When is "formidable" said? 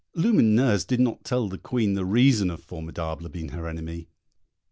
2.63-3.29